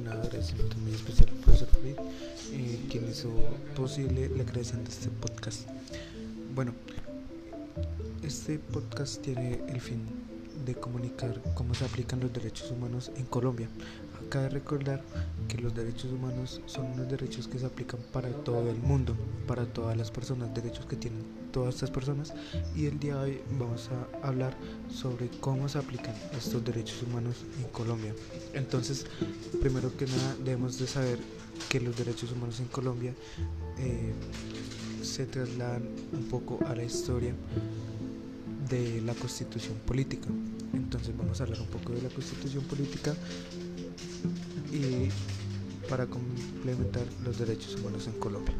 agradecimiento 0.00 0.76
muy 0.78 0.92
especial 0.92 1.28
al 1.28 1.36
profesor 1.36 1.68
Farid, 1.68 1.96
eh, 2.52 2.80
quien 2.90 3.08
hizo 3.08 3.30
posible 3.76 4.30
la 4.36 4.44
creación 4.44 4.84
de 4.84 4.90
este 4.90 5.08
podcast. 5.08 5.68
Bueno, 6.54 6.72
este 8.22 8.58
podcast 8.58 9.20
tiene 9.22 9.60
el 9.68 9.80
fin 9.80 10.00
de 10.64 10.74
comunicar 10.74 11.40
cómo 11.54 11.74
se 11.74 11.84
aplican 11.84 12.20
los 12.20 12.32
derechos 12.32 12.70
humanos 12.70 13.10
en 13.16 13.24
Colombia. 13.26 13.68
Cabe 14.28 14.48
recordar 14.48 15.02
que 15.48 15.58
los 15.58 15.74
derechos 15.74 16.10
humanos 16.12 16.60
son 16.66 16.86
unos 16.92 17.08
derechos 17.08 17.48
que 17.48 17.58
se 17.58 17.66
aplican 17.66 18.00
para 18.12 18.30
todo 18.30 18.70
el 18.70 18.78
mundo, 18.78 19.14
para 19.46 19.66
todas 19.66 19.96
las 19.96 20.10
personas, 20.10 20.54
derechos 20.54 20.86
que 20.86 20.96
tienen 20.96 21.22
todas 21.52 21.74
estas 21.74 21.90
personas. 21.90 22.32
Y 22.74 22.86
el 22.86 22.98
día 22.98 23.16
de 23.16 23.22
hoy 23.22 23.40
vamos 23.58 23.90
a 23.90 24.26
hablar 24.26 24.56
sobre 24.90 25.28
cómo 25.40 25.68
se 25.68 25.78
aplican 25.78 26.14
estos 26.36 26.64
derechos 26.64 27.02
humanos 27.02 27.44
en 27.58 27.68
Colombia. 27.70 28.14
Entonces, 28.54 29.06
primero 29.60 29.94
que 29.96 30.06
nada, 30.06 30.36
debemos 30.44 30.78
de 30.78 30.86
saber 30.86 31.18
que 31.68 31.80
los 31.80 31.96
derechos 31.96 32.32
humanos 32.32 32.60
en 32.60 32.66
Colombia 32.66 33.14
eh, 33.78 34.12
se 35.02 35.26
trasladan 35.26 35.82
un 36.12 36.24
poco 36.28 36.58
a 36.66 36.74
la 36.74 36.84
historia 36.84 37.34
de 38.72 39.02
la 39.02 39.14
constitución 39.14 39.74
política. 39.86 40.28
Entonces 40.72 41.14
vamos 41.16 41.40
a 41.40 41.44
hablar 41.44 41.60
un 41.60 41.66
poco 41.66 41.92
de 41.92 42.00
la 42.00 42.08
constitución 42.08 42.64
política 42.64 43.14
y 44.72 45.10
para 45.88 46.06
complementar 46.06 47.04
los 47.22 47.38
derechos 47.38 47.76
humanos 47.76 48.06
en 48.06 48.18
Colombia. 48.18 48.54